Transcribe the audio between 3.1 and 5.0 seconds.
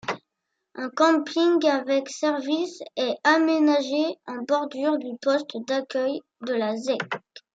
aménagé en bordure